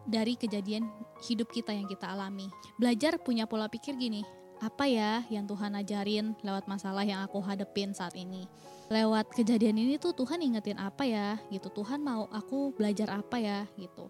dari 0.10 0.34
kejadian 0.40 0.90
hidup 1.28 1.52
kita 1.52 1.76
yang 1.76 1.86
kita 1.86 2.10
alami. 2.10 2.50
Belajar 2.80 3.20
punya 3.20 3.46
pola 3.46 3.70
pikir 3.70 4.00
gini. 4.00 4.24
Apa 4.60 4.88
ya 4.92 5.24
yang 5.32 5.48
Tuhan 5.48 5.72
ajarin 5.76 6.36
lewat 6.44 6.68
masalah 6.68 7.08
yang 7.08 7.24
aku 7.24 7.40
hadepin 7.40 7.96
saat 7.96 8.12
ini? 8.20 8.44
lewat 8.90 9.30
kejadian 9.38 9.78
ini 9.78 10.02
tuh 10.02 10.18
Tuhan 10.18 10.42
ingetin 10.42 10.82
apa 10.82 11.06
ya 11.06 11.38
gitu 11.54 11.70
Tuhan 11.70 12.02
mau 12.02 12.26
aku 12.34 12.74
belajar 12.74 13.14
apa 13.14 13.38
ya 13.38 13.70
gitu 13.78 14.10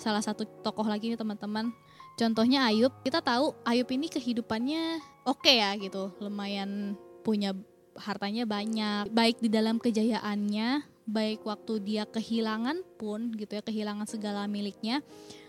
salah 0.00 0.24
satu 0.24 0.48
tokoh 0.64 0.88
lagi 0.88 1.12
nih 1.12 1.20
teman-teman 1.20 1.70
contohnya 2.16 2.64
Ayub 2.72 2.90
kita 3.04 3.20
tahu 3.20 3.52
Ayub 3.68 3.86
ini 3.92 4.08
kehidupannya 4.08 4.98
oke 5.28 5.52
ya 5.52 5.76
gitu 5.76 6.08
lumayan 6.24 6.96
punya 7.20 7.52
hartanya 8.00 8.48
banyak 8.48 9.12
baik 9.12 9.44
di 9.44 9.52
dalam 9.52 9.76
kejayaannya 9.76 10.80
baik 11.08 11.42
waktu 11.42 11.82
dia 11.82 12.04
kehilangan 12.06 12.82
pun 12.98 13.34
gitu 13.34 13.58
ya 13.58 13.62
kehilangan 13.62 14.06
segala 14.06 14.46
miliknya 14.46 15.02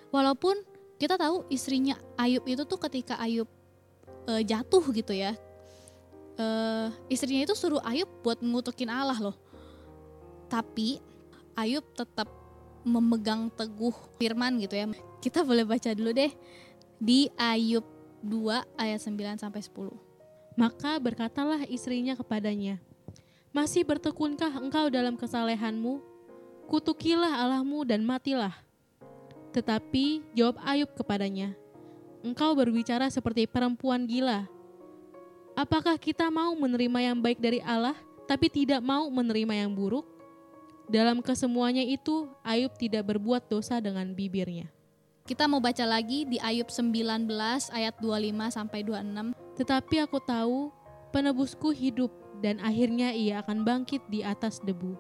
walaupun 0.10 0.58
kita 0.98 1.18
tahu 1.20 1.46
istrinya 1.54 1.98
Ayub 2.18 2.42
itu 2.50 2.66
tuh 2.66 2.80
ketika 2.82 3.18
Ayub 3.22 3.50
eh, 4.30 4.42
jatuh 4.42 4.84
gitu 4.94 5.14
ya 5.14 5.38
eh, 6.38 6.88
istrinya 7.10 7.46
itu 7.46 7.56
suruh 7.58 7.82
Ayub 7.86 8.10
buat 8.26 8.42
ngutukin 8.42 8.90
Allah 8.90 9.18
loh. 9.20 9.36
Tapi 10.50 11.02
Ayub 11.54 11.86
tetap 11.94 12.30
memegang 12.84 13.50
teguh 13.54 13.94
firman 14.18 14.58
gitu 14.62 14.78
ya. 14.78 14.90
Kita 15.24 15.46
boleh 15.46 15.64
baca 15.64 15.90
dulu 15.94 16.12
deh 16.12 16.32
di 17.00 17.30
Ayub 17.38 17.86
2 18.24 18.80
ayat 18.80 19.00
9 19.02 19.42
sampai 19.42 19.62
10. 19.62 19.94
Maka 20.54 21.02
berkatalah 21.02 21.66
istrinya 21.66 22.14
kepadanya, 22.14 22.78
Masih 23.54 23.86
bertekunkah 23.86 24.50
engkau 24.50 24.90
dalam 24.90 25.14
kesalehanmu? 25.14 26.02
Kutukilah 26.66 27.38
Allahmu 27.38 27.86
dan 27.86 28.02
matilah. 28.02 28.58
Tetapi 29.54 30.26
jawab 30.34 30.58
Ayub 30.66 30.90
kepadanya, 30.98 31.54
Engkau 32.26 32.58
berbicara 32.58 33.06
seperti 33.14 33.46
perempuan 33.46 34.10
gila. 34.10 34.50
Apakah 35.54 36.02
kita 36.02 36.34
mau 36.34 36.50
menerima 36.58 37.14
yang 37.14 37.22
baik 37.22 37.38
dari 37.38 37.62
Allah, 37.62 37.94
tapi 38.26 38.50
tidak 38.50 38.82
mau 38.82 39.06
menerima 39.14 39.54
yang 39.54 39.70
buruk? 39.70 40.10
Dalam 40.90 41.22
kesemuanya 41.22 41.86
itu, 41.86 42.26
Ayub 42.42 42.74
tidak 42.74 43.06
berbuat 43.06 43.46
dosa 43.54 43.78
dengan 43.78 44.18
bibirnya. 44.18 44.66
Kita 45.30 45.46
mau 45.46 45.62
baca 45.62 45.86
lagi 45.86 46.26
di 46.26 46.42
Ayub 46.42 46.74
19 46.74 47.30
ayat 47.70 47.94
25 48.02 48.50
sampai 48.50 48.82
26. 48.82 49.38
Tetapi 49.62 49.96
aku 50.02 50.18
tahu 50.26 50.74
penebusku 51.14 51.70
hidup 51.70 52.23
dan 52.44 52.60
akhirnya 52.60 53.16
ia 53.16 53.40
akan 53.40 53.64
bangkit 53.64 54.04
di 54.12 54.20
atas 54.20 54.60
debu. 54.60 55.00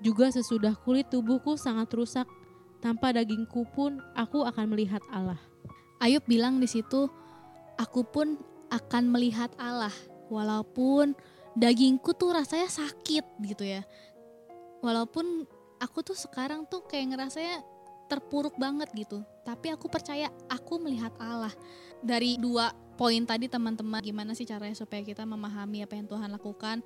Juga 0.00 0.30
sesudah 0.30 0.78
kulit 0.86 1.10
tubuhku 1.10 1.58
sangat 1.58 1.90
rusak, 1.92 2.30
tanpa 2.78 3.10
dagingku 3.10 3.66
pun 3.74 3.98
aku 4.14 4.46
akan 4.46 4.70
melihat 4.72 5.02
Allah. 5.10 5.36
Ayub 6.00 6.24
bilang 6.24 6.62
di 6.62 6.70
situ, 6.70 7.10
aku 7.76 8.06
pun 8.06 8.40
akan 8.70 9.10
melihat 9.10 9.50
Allah 9.58 9.92
walaupun 10.30 11.12
dagingku 11.58 12.14
tuh 12.14 12.38
rasanya 12.38 12.70
sakit 12.70 13.24
gitu 13.44 13.66
ya. 13.66 13.82
Walaupun 14.80 15.44
aku 15.82 16.00
tuh 16.00 16.16
sekarang 16.16 16.64
tuh 16.70 16.86
kayak 16.88 17.12
ngerasanya 17.12 17.60
terpuruk 18.08 18.56
banget 18.56 18.88
gitu. 18.96 19.20
Tapi 19.44 19.74
aku 19.74 19.92
percaya 19.92 20.32
aku 20.48 20.80
melihat 20.80 21.12
Allah. 21.20 21.52
Dari 22.00 22.40
dua 22.40 22.72
poin 23.00 23.24
tadi 23.24 23.48
teman-teman, 23.48 24.04
gimana 24.04 24.36
sih 24.36 24.44
caranya 24.44 24.76
supaya 24.76 25.00
kita 25.00 25.24
memahami 25.24 25.80
apa 25.80 25.96
yang 25.96 26.04
Tuhan 26.04 26.28
lakukan? 26.28 26.84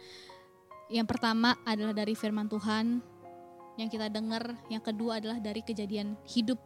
Yang 0.87 1.06
pertama 1.11 1.59
adalah 1.66 1.90
dari 1.90 2.14
firman 2.14 2.47
Tuhan 2.47 3.02
yang 3.75 3.90
kita 3.90 4.06
dengar, 4.06 4.54
yang 4.71 4.78
kedua 4.78 5.18
adalah 5.18 5.42
dari 5.42 5.66
kejadian 5.66 6.14
hidup 6.30 6.62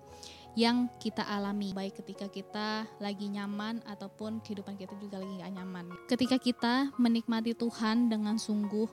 yang 0.53 0.93
kita 1.01 1.25
alami 1.25 1.73
baik 1.73 1.97
ketika 2.05 2.29
kita 2.29 2.85
lagi 3.01 3.33
nyaman 3.33 3.81
ataupun 3.89 4.45
kehidupan 4.45 4.77
kita 4.77 4.93
juga 5.01 5.17
lagi 5.17 5.41
gak 5.41 5.55
nyaman. 5.57 5.87
Ketika 6.13 6.37
kita 6.37 6.93
menikmati 7.01 7.57
Tuhan 7.57 8.13
dengan 8.13 8.37
sungguh, 8.37 8.85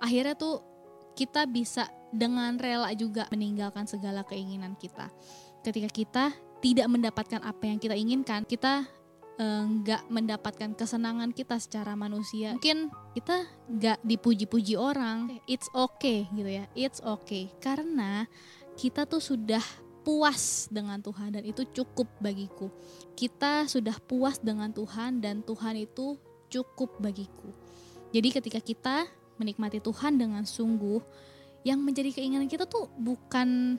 akhirnya 0.00 0.32
tuh 0.32 0.64
kita 1.12 1.44
bisa 1.44 1.92
dengan 2.08 2.56
rela 2.56 2.88
juga 2.96 3.28
meninggalkan 3.28 3.84
segala 3.84 4.24
keinginan 4.24 4.80
kita. 4.80 5.12
Ketika 5.60 5.92
kita 5.92 6.24
tidak 6.64 6.88
mendapatkan 6.88 7.44
apa 7.44 7.68
yang 7.68 7.76
kita 7.76 7.92
inginkan, 7.92 8.48
kita 8.48 8.88
nggak 9.40 10.02
uh, 10.04 10.08
mendapatkan 10.12 10.76
kesenangan 10.76 11.32
kita 11.32 11.56
secara 11.56 11.96
manusia. 11.96 12.52
Mungkin 12.52 12.92
kita 13.16 13.48
nggak 13.72 13.98
dipuji-puji 14.04 14.76
orang, 14.76 15.40
it's 15.48 15.72
okay 15.72 16.28
gitu 16.36 16.50
ya, 16.60 16.68
it's 16.76 17.00
okay 17.00 17.48
karena 17.64 18.28
kita 18.76 19.08
tuh 19.08 19.20
sudah 19.20 19.64
puas 20.04 20.68
dengan 20.68 21.00
Tuhan 21.00 21.40
dan 21.40 21.44
itu 21.44 21.64
cukup 21.72 22.08
bagiku. 22.20 22.68
Kita 23.16 23.64
sudah 23.64 23.96
puas 24.04 24.36
dengan 24.40 24.72
Tuhan 24.72 25.24
dan 25.24 25.40
Tuhan 25.40 25.76
itu 25.80 26.20
cukup 26.52 27.00
bagiku. 27.00 27.48
Jadi 28.12 28.28
ketika 28.28 28.60
kita 28.60 28.96
menikmati 29.40 29.80
Tuhan 29.80 30.20
dengan 30.20 30.44
sungguh, 30.44 31.00
yang 31.64 31.80
menjadi 31.80 32.16
keinginan 32.16 32.48
kita 32.48 32.64
tuh 32.64 32.88
bukan 32.96 33.76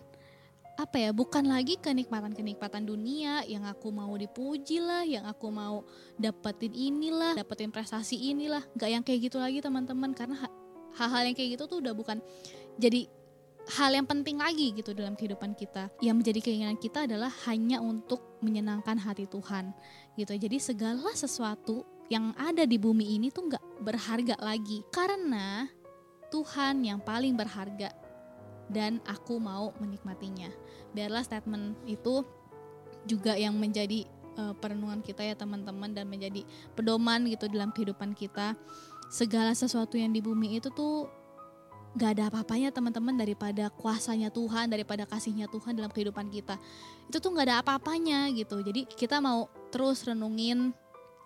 apa 0.79 0.97
ya, 0.97 1.11
bukan 1.11 1.45
lagi 1.45 1.77
kenikmatan-kenikmatan 1.77 2.87
dunia 2.87 3.43
yang 3.45 3.67
aku 3.67 3.91
mau 3.91 4.11
dipuji 4.15 4.79
lah, 4.79 5.03
yang 5.03 5.27
aku 5.27 5.51
mau 5.51 5.83
dapetin 6.15 6.71
inilah, 6.73 7.35
dapetin 7.37 7.69
prestasi 7.69 8.17
inilah, 8.31 8.63
nggak 8.75 8.89
yang 8.89 9.03
kayak 9.03 9.31
gitu 9.31 9.37
lagi 9.37 9.59
teman-teman 9.59 10.15
karena 10.15 10.47
hal-hal 10.95 11.23
yang 11.27 11.35
kayak 11.35 11.59
gitu 11.59 11.63
tuh 11.67 11.77
udah 11.79 11.93
bukan 11.95 12.19
jadi 12.79 13.07
hal 13.77 13.93
yang 13.93 14.09
penting 14.09 14.41
lagi 14.41 14.73
gitu 14.73 14.91
dalam 14.97 15.13
kehidupan 15.13 15.53
kita. 15.53 15.93
Yang 16.01 16.15
menjadi 16.23 16.39
keinginan 16.41 16.77
kita 16.81 17.05
adalah 17.05 17.29
hanya 17.45 17.77
untuk 17.77 18.41
menyenangkan 18.41 18.97
hati 18.97 19.29
Tuhan 19.29 19.71
gitu. 20.17 20.33
Jadi 20.33 20.57
segala 20.57 21.13
sesuatu 21.13 21.85
yang 22.09 22.33
ada 22.35 22.65
di 22.67 22.75
bumi 22.75 23.15
ini 23.15 23.29
tuh 23.29 23.47
nggak 23.47 23.85
berharga 23.85 24.35
lagi 24.41 24.83
karena 24.91 25.69
Tuhan 26.31 26.83
yang 26.83 26.99
paling 26.99 27.35
berharga 27.35 27.91
dan 28.71 29.03
aku 29.03 29.37
mau 29.37 29.75
menikmatinya. 29.77 30.49
Biarlah 30.95 31.27
statement 31.27 31.75
itu 31.85 32.23
juga 33.03 33.35
yang 33.35 33.53
menjadi 33.59 34.07
uh, 34.39 34.53
perenungan 34.55 35.03
kita 35.03 35.21
ya 35.27 35.35
teman-teman 35.35 35.91
dan 35.91 36.07
menjadi 36.07 36.47
pedoman 36.73 37.27
gitu 37.27 37.51
dalam 37.51 37.69
kehidupan 37.75 38.15
kita. 38.15 38.55
Segala 39.11 39.51
sesuatu 39.51 39.99
yang 39.99 40.15
di 40.15 40.23
bumi 40.23 40.55
itu 40.57 40.71
tuh 40.71 41.11
gak 41.99 42.15
ada 42.15 42.31
apa-apanya 42.31 42.71
teman-teman 42.71 43.19
daripada 43.19 43.67
kuasanya 43.67 44.31
Tuhan, 44.31 44.71
daripada 44.71 45.03
kasihnya 45.03 45.51
Tuhan 45.51 45.75
dalam 45.75 45.91
kehidupan 45.91 46.31
kita. 46.31 46.55
Itu 47.11 47.19
tuh 47.19 47.35
gak 47.35 47.51
ada 47.51 47.57
apa-apanya 47.59 48.31
gitu. 48.31 48.63
Jadi 48.63 48.87
kita 48.87 49.19
mau 49.19 49.51
terus 49.67 50.07
renungin 50.07 50.71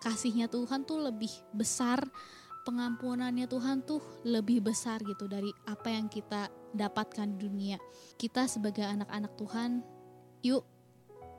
kasihnya 0.02 0.50
Tuhan 0.50 0.82
tuh 0.82 1.06
lebih 1.06 1.30
besar, 1.54 2.02
pengampunannya 2.66 3.46
Tuhan 3.46 3.86
tuh 3.86 4.02
lebih 4.26 4.66
besar 4.66 4.98
gitu 5.06 5.30
dari 5.30 5.54
apa 5.70 5.86
yang 5.94 6.10
kita 6.10 6.50
dapatkan 6.76 7.26
di 7.34 7.36
dunia. 7.48 7.78
Kita 8.20 8.44
sebagai 8.46 8.84
anak-anak 8.84 9.32
Tuhan, 9.34 9.82
yuk 10.44 10.62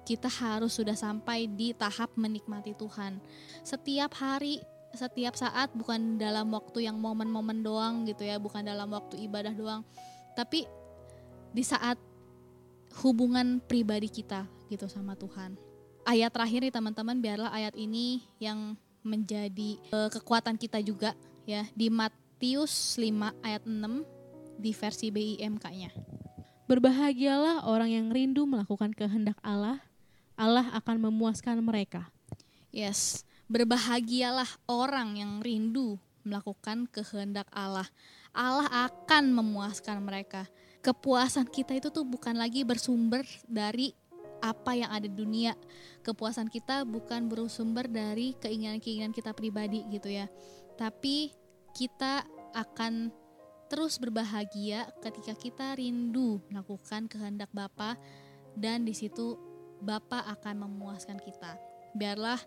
kita 0.08 0.32
harus 0.32 0.76
sudah 0.76 0.96
sampai 0.96 1.52
di 1.52 1.76
tahap 1.76 2.16
menikmati 2.16 2.74
Tuhan. 2.74 3.20
Setiap 3.62 4.16
hari 4.18 4.64
setiap 4.96 5.36
saat 5.36 5.70
bukan 5.76 6.16
dalam 6.16 6.48
waktu 6.56 6.88
yang 6.88 6.98
momen-momen 6.98 7.62
doang 7.62 8.08
gitu 8.08 8.24
ya, 8.24 8.40
bukan 8.40 8.64
dalam 8.64 8.88
waktu 8.90 9.20
ibadah 9.28 9.52
doang, 9.52 9.82
tapi 10.34 10.64
di 11.52 11.62
saat 11.62 12.00
hubungan 13.04 13.60
pribadi 13.62 14.08
kita 14.10 14.48
gitu 14.72 14.88
sama 14.90 15.14
Tuhan. 15.20 15.60
Ayat 16.08 16.32
terakhir 16.32 16.64
nih 16.64 16.74
teman-teman, 16.74 17.20
biarlah 17.20 17.52
ayat 17.52 17.76
ini 17.76 18.24
yang 18.40 18.80
menjadi 19.04 19.80
uh, 19.92 20.10
kekuatan 20.12 20.56
kita 20.56 20.80
juga 20.84 21.14
ya 21.48 21.64
di 21.76 21.88
Matius 21.88 23.00
5 23.00 23.08
ayat 23.44 23.64
6 23.64 24.17
di 24.58 24.76
versi 24.76 25.14
BIMK-nya. 25.14 25.94
Berbahagialah 26.68 27.64
orang 27.64 27.94
yang 27.94 28.08
rindu 28.12 28.44
melakukan 28.44 28.92
kehendak 28.92 29.40
Allah, 29.40 29.80
Allah 30.36 30.68
akan 30.76 31.08
memuaskan 31.08 31.64
mereka. 31.64 32.12
Yes, 32.76 33.24
Berbahagialah 33.48 34.60
orang 34.68 35.16
yang 35.16 35.40
rindu 35.40 35.96
melakukan 36.28 36.84
kehendak 36.92 37.48
Allah. 37.56 37.88
Allah 38.36 38.92
akan 38.92 39.32
memuaskan 39.32 40.04
mereka. 40.04 40.52
Kepuasan 40.84 41.48
kita 41.48 41.72
itu 41.80 41.88
tuh 41.88 42.04
bukan 42.04 42.36
lagi 42.36 42.68
bersumber 42.68 43.24
dari 43.48 43.96
apa 44.44 44.76
yang 44.76 44.92
ada 44.92 45.08
di 45.08 45.16
dunia. 45.16 45.56
Kepuasan 46.04 46.52
kita 46.52 46.84
bukan 46.84 47.32
bersumber 47.32 47.88
dari 47.88 48.36
keinginan-keinginan 48.36 49.16
kita 49.16 49.32
pribadi 49.32 49.88
gitu 49.88 50.12
ya. 50.12 50.28
Tapi 50.76 51.32
kita 51.72 52.28
akan 52.52 53.08
terus 53.68 54.00
berbahagia 54.00 54.88
ketika 55.04 55.34
kita 55.36 55.68
rindu 55.76 56.40
melakukan 56.52 57.06
kehendak 57.12 57.52
Bapa 57.52 58.00
dan 58.58 58.88
di 58.88 58.96
situ 58.96 59.38
Bapa 59.78 60.26
akan 60.26 60.66
memuaskan 60.66 61.22
kita. 61.22 61.54
Biarlah 61.94 62.42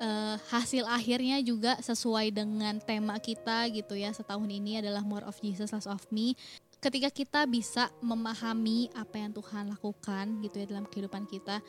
uh, 0.00 0.36
hasil 0.52 0.84
akhirnya 0.88 1.40
juga 1.40 1.76
sesuai 1.80 2.32
dengan 2.32 2.80
tema 2.80 3.16
kita 3.20 3.68
gitu 3.72 3.96
ya 3.96 4.12
setahun 4.12 4.48
ini 4.48 4.80
adalah 4.80 5.02
more 5.04 5.24
of 5.24 5.36
Jesus 5.40 5.72
less 5.72 5.88
of 5.88 6.02
me 6.12 6.36
ketika 6.80 7.08
kita 7.08 7.40
bisa 7.48 7.88
memahami 8.04 8.92
apa 8.92 9.16
yang 9.16 9.32
Tuhan 9.32 9.72
lakukan 9.72 10.44
gitu 10.44 10.60
ya 10.60 10.66
dalam 10.68 10.84
kehidupan 10.86 11.24
kita 11.24 11.64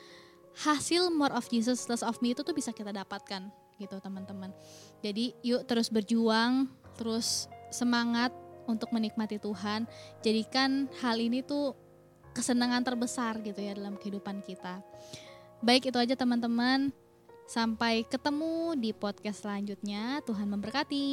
hasil 0.68 1.14
more 1.14 1.32
of 1.34 1.48
Jesus 1.48 1.88
less 1.88 2.04
of 2.04 2.20
me 2.20 2.36
itu 2.36 2.44
tuh 2.44 2.56
bisa 2.56 2.76
kita 2.76 2.92
dapatkan 2.92 3.48
gitu 3.78 3.96
teman-teman 4.02 4.52
jadi 5.00 5.32
yuk 5.46 5.64
terus 5.70 5.88
berjuang 5.88 6.68
terus 6.98 7.48
semangat 7.70 8.34
untuk 8.68 8.92
menikmati 8.92 9.40
Tuhan 9.40 9.88
jadikan 10.22 10.92
hal 11.00 11.18
ini 11.20 11.44
tuh 11.44 11.74
kesenangan 12.36 12.84
terbesar 12.86 13.40
gitu 13.42 13.58
ya 13.58 13.74
dalam 13.74 13.96
kehidupan 13.96 14.44
kita 14.44 14.84
baik 15.64 15.90
itu 15.90 15.98
aja 15.98 16.14
teman-teman 16.14 16.94
Sampai 17.48 18.04
ketemu 18.04 18.76
di 18.76 18.92
podcast 18.92 19.48
selanjutnya. 19.48 20.20
Tuhan 20.28 20.52
memberkati. 20.52 21.08